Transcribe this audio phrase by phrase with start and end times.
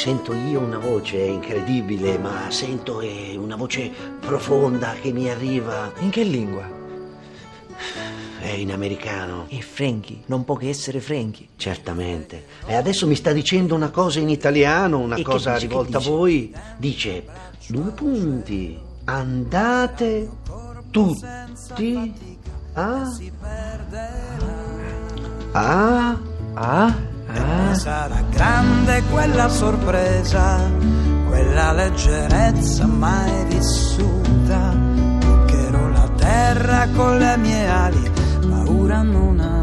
[0.00, 5.92] sento io una voce incredibile, ma sento eh, una voce profonda che mi arriva.
[5.98, 6.66] In che lingua?
[8.38, 9.44] È in americano.
[9.48, 11.48] E Frankie, non può che essere Frankie.
[11.54, 12.46] Certamente.
[12.64, 16.00] E adesso mi sta dicendo una cosa in italiano, una E cosa dice, rivolta a
[16.00, 16.50] voi.
[16.78, 17.26] Dice,
[17.66, 20.30] due punti, andate
[20.90, 22.14] tutti
[22.72, 23.02] a...
[25.52, 26.18] a...
[26.54, 27.18] Ah?
[27.34, 27.74] Ah?
[27.74, 30.58] Sarà grande quella sorpresa,
[31.28, 34.74] quella leggerezza mai vissuta.
[35.20, 38.10] Toccherò la terra con le mie ali,
[38.48, 39.59] paura non avrò.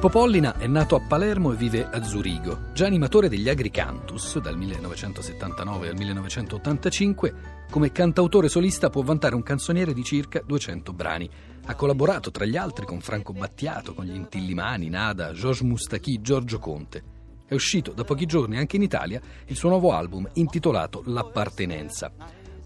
[0.00, 2.72] Pippo Pollina è nato a Palermo e vive a Zurigo.
[2.72, 7.34] Già animatore degli Agricantus dal 1979 al 1985,
[7.70, 11.28] come cantautore solista può vantare un canzoniere di circa 200 brani.
[11.66, 16.58] Ha collaborato tra gli altri con Franco Battiato, con gli Intillimani, Nada, Georges Moustaki, Giorgio
[16.58, 17.02] Conte.
[17.44, 22.10] È uscito da pochi giorni anche in Italia il suo nuovo album intitolato L'appartenenza.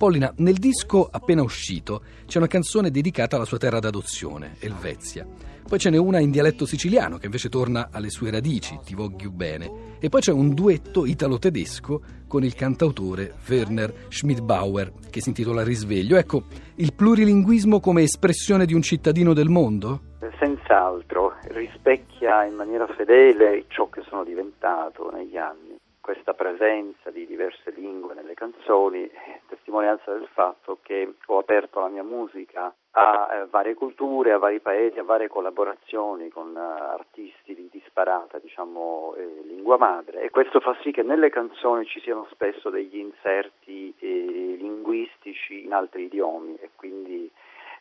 [0.05, 5.27] Pollina, nel disco appena uscito c'è una canzone dedicata alla sua terra d'adozione, Elvezia.
[5.67, 9.31] Poi ce n'è una in dialetto siciliano che invece torna alle sue radici, Ti voglio
[9.31, 9.97] bene.
[10.01, 16.19] E poi c'è un duetto italo-tedesco con il cantautore Werner Schmidbauer che si intitola Risveglio.
[16.19, 16.43] Ecco,
[16.75, 20.13] il plurilinguismo come espressione di un cittadino del mondo?
[20.39, 25.64] Senz'altro, rispecchia in maniera fedele ciò che sono diventato negli anni.
[26.05, 31.89] Questa presenza di diverse lingue nelle canzoni è testimonianza del fatto che ho aperto la
[31.89, 37.55] mia musica a eh, varie culture, a vari paesi, a varie collaborazioni con eh, artisti
[37.55, 40.21] di disparata, diciamo, eh, lingua madre.
[40.21, 45.73] E questo fa sì che nelle canzoni ci siano spesso degli inserti eh, linguistici in
[45.73, 47.33] altri idiomi e quindi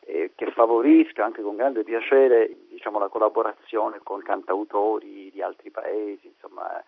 [0.06, 6.28] eh, che favorisca anche con grande piacere diciamo, la collaborazione con cantautori di altri paesi,
[6.28, 6.84] insomma, eh,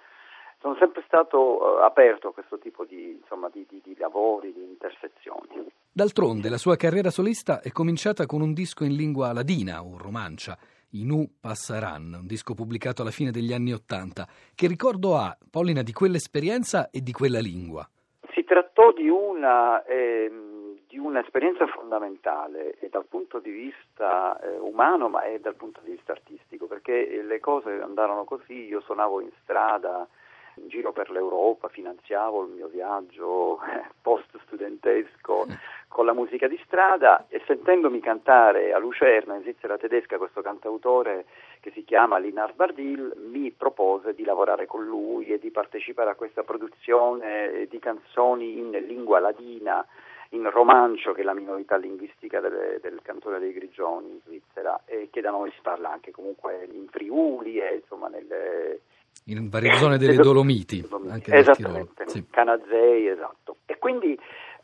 [0.60, 4.64] sono sempre stato eh, aperto a questo tipo di, insomma, di, di- di lavori, di
[4.64, 5.72] intersezioni.
[5.92, 10.58] D'altronde la sua carriera solista è cominciata con un disco in lingua ladina o romancia,
[10.92, 14.28] Inu Passaran, un disco pubblicato alla fine degli anni Ottanta.
[14.54, 17.88] Che ricordo ha, Pollina, di quell'esperienza e di quella lingua?
[18.34, 25.10] Si trattò di una, ehm, di un'esperienza fondamentale e dal punto di vista eh, umano
[25.10, 29.32] ma e dal punto di vista artistico perché le cose andarono così, io suonavo in
[29.42, 30.08] strada
[30.56, 35.46] in giro per l'Europa, finanziavo il mio viaggio eh, post studentesco
[35.88, 41.26] con la musica di strada e sentendomi cantare a Lucerna in Svizzera tedesca questo cantautore
[41.62, 46.16] che si chiama Linar Bardil mi propose di lavorare con lui e di partecipare a
[46.16, 49.86] questa produzione di canzoni in lingua ladina
[50.30, 55.10] in romancio, che è la minorità linguistica delle- del cantone dei Grigioni in Svizzera, e
[55.12, 58.82] che da noi si parla anche comunque in Friuli e insomma nelle,
[59.26, 61.34] In varie zone delle Dolomiti, anche.
[61.34, 62.28] Esattamente, Sì.
[62.30, 63.58] Canazei, esatto.
[63.66, 64.18] E quindi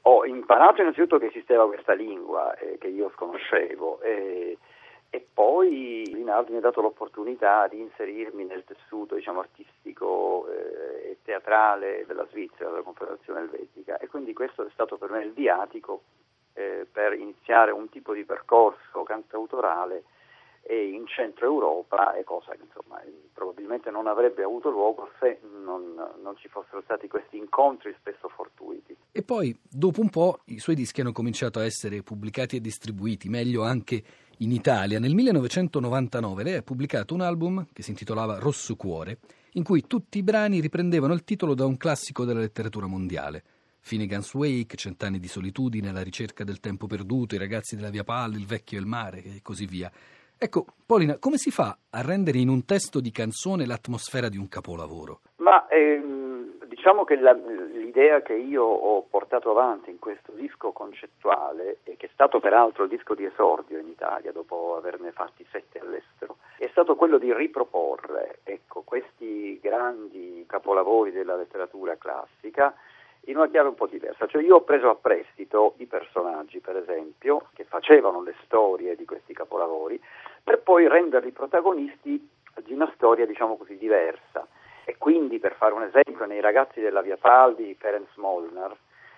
[0.04, 4.58] ho imparato innanzitutto che esisteva questa lingua eh, che io sconoscevo e,
[5.10, 11.18] e poi Linardi mi ha dato l'opportunità di inserirmi nel tessuto diciamo, artistico eh, e
[11.24, 16.02] teatrale della Svizzera, della Confederazione Elvetica e quindi questo è stato per me il viatico
[16.54, 20.04] eh, per iniziare un tipo di percorso cantautorale
[20.62, 23.02] e in centro Europa, è cosa che insomma,
[23.34, 28.96] probabilmente non avrebbe avuto luogo se non, non ci fossero stati questi incontri spesso fortuiti.
[29.12, 33.30] E poi, dopo un po', i suoi dischi hanno cominciato a essere pubblicati e distribuiti,
[33.30, 34.04] meglio anche
[34.38, 35.00] in Italia.
[35.00, 39.20] Nel 1999 lei ha pubblicato un album che si intitolava Rosso Cuore,
[39.54, 43.44] in cui tutti i brani riprendevano il titolo da un classico della letteratura mondiale.
[43.80, 48.38] Finnegan's Wake, Cent'anni di solitudine, La ricerca del tempo perduto, I ragazzi della Via Palla,
[48.38, 49.92] Il vecchio e il mare e così via.
[50.44, 54.47] Ecco, Polina, come si fa a rendere in un testo di canzone l'atmosfera di un
[54.47, 55.19] capolavoro?
[55.35, 61.81] Ma ehm, diciamo che la- l'idea che io ho portato avanti in questo disco concettuale,
[61.84, 65.78] e che è stato peraltro il disco di esordio in Italia dopo averne fatti sette
[65.78, 72.73] all'estero, è stato quello di riproporre ecco, questi grandi capolavori della letteratura classica
[73.26, 74.26] in una chiave un po' diversa.
[74.26, 79.05] Cioè io ho preso a prestito i personaggi, per esempio, che facevano le storie di
[79.05, 80.02] questi capolavori,
[80.43, 82.29] per poi renderli protagonisti
[82.64, 84.47] di una storia, diciamo così, diversa.
[84.84, 88.76] E quindi, per fare un esempio, nei ragazzi della Via Paldi, Ferenc Molnar,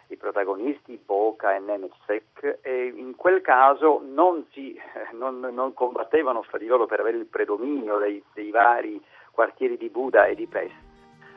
[0.08, 4.80] i protagonisti Boca e Nemetsek, e in quel caso non, si,
[5.14, 9.90] non, non combattevano fra di loro per avere il predominio dei, dei vari quartieri di
[9.90, 10.76] Buda e di Pest,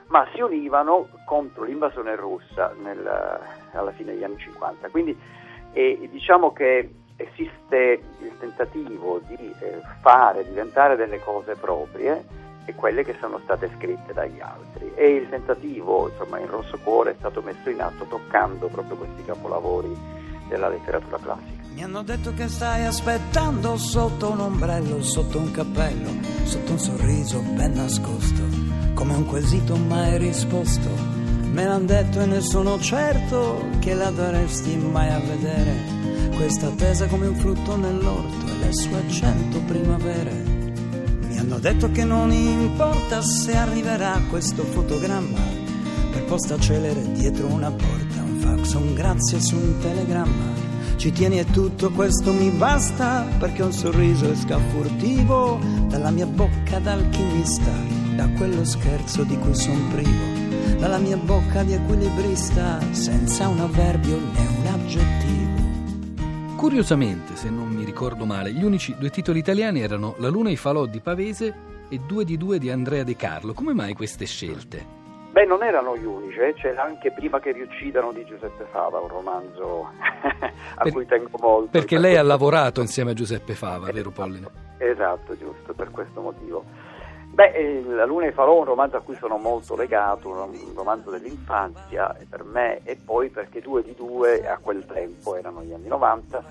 [0.08, 3.06] ma si univano contro l'invasione russa nel,
[3.72, 4.90] alla fine degli anni 50.
[4.90, 5.16] Quindi
[5.72, 12.24] eh, diciamo che esiste il tentativo di eh, fare diventare delle cose proprie
[12.64, 17.12] e quelle che sono state scritte dagli altri e il tentativo insomma in rosso cuore
[17.12, 19.94] è stato messo in atto toccando proprio questi capolavori
[20.48, 21.64] della letteratura classica.
[21.74, 26.08] Mi hanno detto che stai aspettando sotto un ombrello, sotto un cappello,
[26.44, 28.42] sotto un sorriso ben nascosto,
[28.94, 30.88] come un quesito mai risposto.
[31.52, 35.95] Me l'hanno detto e ne sono certo che la daresti mai a vedere,
[36.36, 40.32] questa attesa come un frutto nell'orto e le sue cento primavere.
[41.28, 45.38] Mi hanno detto che non importa se arriverà questo fotogramma
[46.12, 50.64] per posta celere dietro una porta, un fax, un grazie su un telegramma.
[50.96, 55.58] Ci tieni e tutto questo mi basta perché un sorriso esca furtivo
[55.88, 57.70] dalla mia bocca d'alchimista,
[58.14, 64.18] da quello scherzo di cui son privo, dalla mia bocca di equilibrista, senza un avverbio
[64.18, 65.55] né un aggettivo.
[66.56, 70.52] Curiosamente, se non mi ricordo male, gli unici due titoli italiani erano La Luna e
[70.52, 71.54] i falò di Pavese
[71.88, 73.52] e Due di due di Andrea De Carlo.
[73.52, 74.94] Come mai queste scelte?
[75.30, 76.54] Beh, non erano gli unici, eh.
[76.54, 79.90] c'era anche Prima che vi uccidano di Giuseppe Fava, un romanzo
[80.76, 81.68] a Per- cui tengo molto.
[81.70, 84.50] Perché Per lei ha lavorato insieme a Giuseppe Fava, vero Pollino?
[84.78, 86.64] Esatto, giusto, per questo motivo.
[87.36, 90.30] Beh, eh, La Luna e i Falò è un romanzo a cui sono molto legato,
[90.30, 95.62] un romanzo dell'infanzia per me e poi perché Due di Due a quel tempo, erano
[95.62, 96.42] gli anni 90,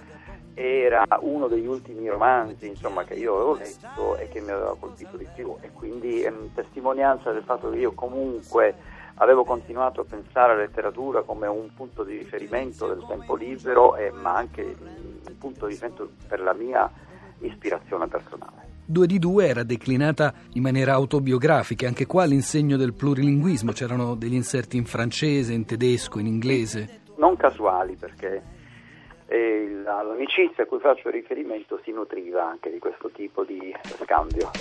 [0.54, 5.18] era uno degli ultimi romanzi insomma, che io avevo letto e che mi aveva colpito
[5.18, 8.76] di più e quindi è una testimonianza del fatto che io comunque
[9.16, 14.12] avevo continuato a pensare alla letteratura come un punto di riferimento del tempo libero eh,
[14.12, 16.88] ma anche un punto di riferimento per la mia
[17.40, 18.65] ispirazione personale.
[18.88, 24.36] Due di due era declinata in maniera autobiografica, anche qua l'insegno del plurilinguismo, c'erano degli
[24.36, 27.02] inserti in francese, in tedesco, in inglese.
[27.18, 28.44] non casuali perché
[29.28, 33.74] eh, la- l'amicizia a cui faccio riferimento si nutriva anche di questo tipo di
[34.04, 34.52] scambio.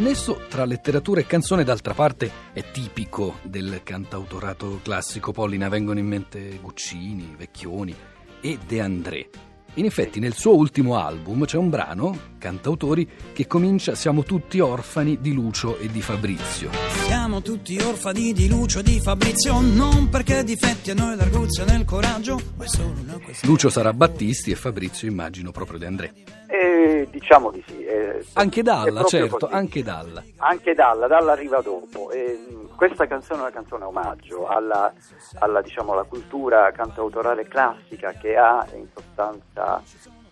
[0.00, 5.30] Il nesso tra letteratura e canzone, d'altra parte, è tipico del cantautorato classico.
[5.30, 7.94] Pollina vengono in mente Guccini, Vecchioni
[8.40, 9.49] e De André.
[9.74, 15.20] In effetti, nel suo ultimo album c'è un brano, Cantautori, che comincia Siamo tutti orfani
[15.20, 16.70] di Lucio e di Fabrizio.
[17.06, 21.84] Siamo tutti orfani di Lucio e di Fabrizio, non perché difetti a noi l'arguzia nel
[21.84, 23.52] coraggio, ma è solo una questione.
[23.52, 26.12] Lucio sarà Battisti e Fabrizio immagino proprio De André.
[26.48, 27.84] E diciamo di sì.
[27.84, 29.54] eh, Anche Dalla, certo, così.
[29.54, 30.22] anche Dalla.
[30.38, 32.10] Anche Dalla, Dalla arriva dopo.
[32.10, 34.92] E, mh, questa canzone è una canzone omaggio alla,
[35.38, 39.59] alla, diciamo, alla cultura cantautorale classica che ha in sostanza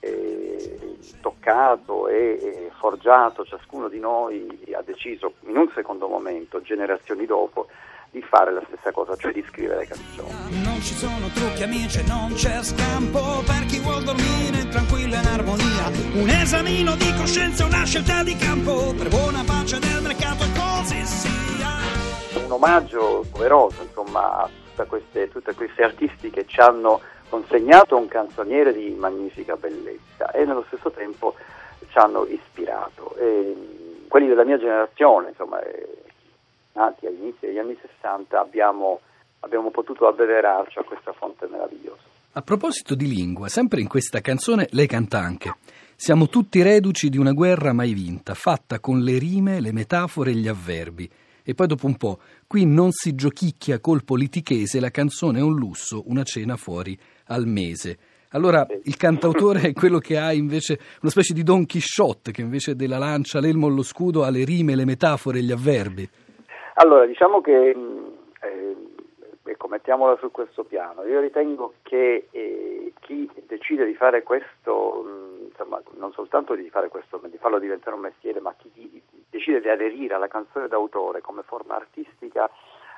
[0.00, 4.46] eh, toccato e, forgiato ciascuno di noi,
[4.76, 7.66] ha deciso in un secondo momento, generazioni dopo,
[8.10, 10.62] di fare la stessa cosa, cioè di scrivere canzoni.
[10.62, 15.88] Non ci sono trucchi amici, non c'è scampo per chi vuol dormire tranquilla in armonia.
[16.14, 21.04] Un esamino di coscienza, una scelta di campo per buona pace del mercato e così
[21.04, 22.44] sia.
[22.44, 28.08] un omaggio doveroso insomma, a tutte queste, tutte questi artisti che ci hanno consegnato un
[28.08, 31.34] canzoniere di magnifica bellezza e nello stesso tempo
[31.88, 33.14] ci hanno ispirato.
[33.16, 33.56] E,
[34.08, 36.04] quelli della mia generazione, insomma, eh,
[36.72, 39.00] nati agli inizi degli anni 60, abbiamo,
[39.40, 42.02] abbiamo potuto abbeverarci a questa fonte meravigliosa.
[42.32, 45.54] A proposito di lingua, sempre in questa canzone lei canta anche
[46.00, 50.34] Siamo tutti reduci di una guerra mai vinta, fatta con le rime, le metafore e
[50.34, 51.10] gli avverbi.
[51.48, 55.54] E poi dopo un po', qui non si giochicchia col politichese, la canzone è un
[55.54, 56.94] lusso, una cena fuori
[57.28, 57.96] al mese.
[58.32, 62.76] Allora il cantautore è quello che ha invece una specie di Don Chisciotte, che invece
[62.76, 66.06] della lancia, l'elmo lo scudo ha le rime, le metafore gli avverbi.
[66.74, 68.12] Allora, diciamo che, mh,
[68.42, 68.76] eh,
[69.44, 71.02] ecco, mettiamola su questo piano.
[71.04, 76.88] Io ritengo che eh, chi decide di fare questo, mh, insomma, non soltanto di fare
[76.88, 78.70] questo, di farlo diventare un mestiere, ma chi
[79.38, 82.50] decide di aderire alla canzone d'autore come forma artistica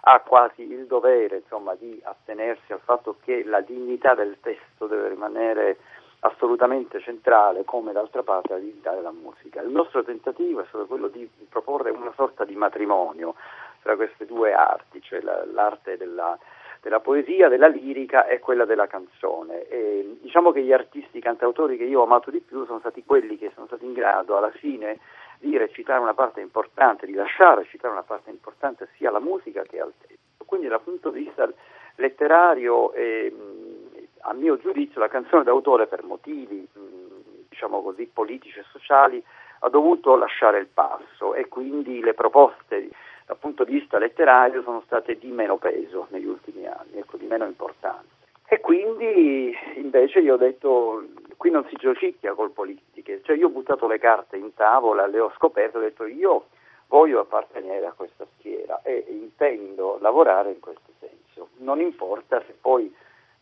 [0.03, 5.09] ha quasi il dovere, insomma, di attenersi al fatto che la dignità del testo deve
[5.09, 5.79] rimanere
[6.21, 9.61] assolutamente centrale, come d'altra parte la dignità della musica.
[9.61, 13.35] Il nostro tentativo è stato quello di proporre una sorta di matrimonio
[13.83, 16.39] tra queste due arti, cioè la- l'arte della,
[16.81, 19.69] della poesia, della lirica e quella della canzone.
[19.69, 23.05] E diciamo che gli artisti i cantautori che io ho amato di più sono stati
[23.05, 24.99] quelli che sono stati in grado alla fine
[25.39, 29.81] di recitare una parte importante, di lasciare recitare una parte importante sia alla musica che
[29.81, 30.45] al testo.
[30.45, 31.49] Quindi dal punto di vista
[31.97, 36.67] letterario e mh, a mio giudizio la canzone d'autore per motivi
[37.49, 39.23] diciamo così politici e sociali
[39.61, 42.89] ha dovuto lasciare il passo e quindi le proposte
[43.31, 47.27] dal punto di vista letterario sono state di meno peso negli ultimi anni, ecco, di
[47.27, 48.09] meno importanza.
[48.45, 51.05] E quindi invece io ho detto,
[51.37, 55.21] qui non si giocicchia col politiche, cioè io ho buttato le carte in tavola, le
[55.21, 56.47] ho scoperte, ho detto io
[56.89, 61.51] voglio appartenere a questa schiera e intendo lavorare in questo senso.
[61.59, 62.93] Non importa se poi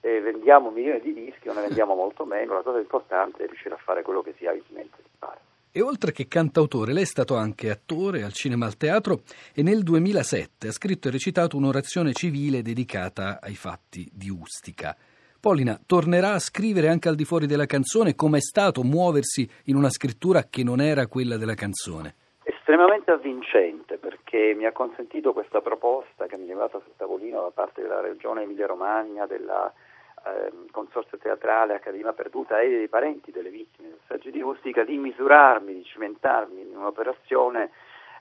[0.03, 3.75] eh, vendiamo milioni di dischi o ne vendiamo molto meno, la cosa importante è riuscire
[3.75, 5.48] a fare quello che si ha in mente di fare.
[5.79, 9.21] E oltre che cantautore, lei è stato anche attore al cinema e al teatro
[9.55, 14.97] e nel 2007 ha scritto e recitato un'orazione civile dedicata ai fatti di Ustica.
[15.39, 19.77] Polina tornerà a scrivere anche al di fuori della canzone come è stato muoversi in
[19.77, 22.17] una scrittura che non era quella della canzone?
[22.43, 27.53] Estremamente avvincente perché mi ha consentito questa proposta che mi è arrivata sul tavolino da
[27.55, 29.73] parte della Regione Emilia-Romagna, della
[30.71, 35.75] Consorzio Teatrale Accademia Perduta e dei parenti delle vittime del saggio di Ustica di misurarmi,
[35.75, 37.71] di cimentarmi in un'operazione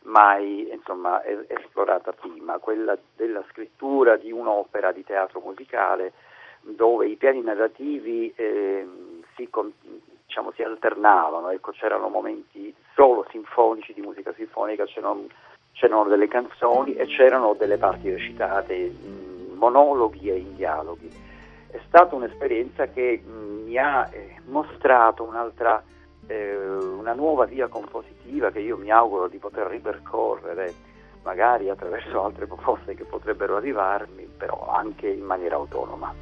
[0.03, 6.13] mai insomma, esplorata prima, quella della scrittura di un'opera di teatro musicale
[6.61, 8.87] dove i piani narrativi eh,
[9.35, 9.49] si,
[10.25, 15.27] diciamo, si, alternavano, ecco, c'erano momenti solo sinfonici di musica sinfonica, c'erano,
[15.73, 21.26] c'erano, delle canzoni e c'erano delle parti recitate in monologhi e in dialoghi.
[21.69, 25.83] È stata un'esperienza che mi ha eh, mostrato un'altra,
[26.27, 30.73] eh, una nuova via compositiva che io mi auguro di poter ripercorrere
[31.23, 36.13] magari attraverso altre proposte che potrebbero arrivarmi, però anche in maniera autonoma.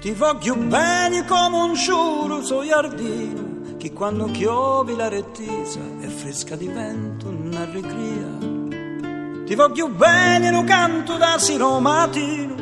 [0.00, 6.56] Ti voglio bene come un giuro sul giardino, che quando chiovi la rettisa è fresca
[6.56, 9.44] di vento una ricria.
[9.44, 12.53] Ti voglio bene lo canto da sino matino,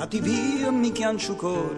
[0.00, 1.76] che ti via mi chiancio cuore,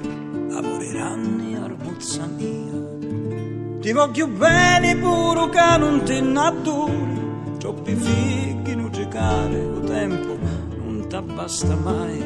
[0.48, 3.80] lavoreranno arbuzza mia.
[3.80, 10.38] Ti voglio bene pure che non ti innaturi, troppi figli non giocare, o tempo
[10.76, 12.22] non t'abbasta mai.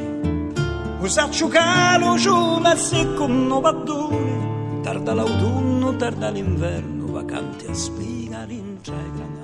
[0.99, 3.73] Usaccio calo giù ma secco non va
[4.83, 9.36] tarda l'autunno, tarda l'inverno, vacanti a spiga l'integra mai.